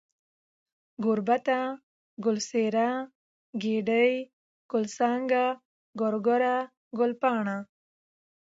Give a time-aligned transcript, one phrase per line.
[1.03, 1.59] گوربته،
[2.25, 2.89] گل څېره،
[3.61, 4.13] گېډۍ،
[4.71, 5.45] گل څانگه،
[5.99, 6.55] گورگره،
[6.99, 7.57] گلپاڼه